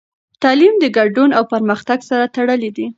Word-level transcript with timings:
تعلیم 0.41 0.75
د 0.79 0.85
ګډون 0.97 1.29
او 1.37 1.43
پرمختګ 1.53 1.99
سره 2.09 2.25
تړلی 2.35 2.69
دی. 2.77 2.87